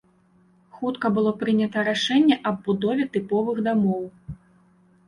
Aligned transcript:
Хутка 0.77 1.11
было 1.17 1.33
прынята 1.41 1.83
рашэнне 1.91 2.35
аб 2.53 2.57
будове 2.69 3.09
тыповых 3.15 3.57
дамоў. 3.71 4.03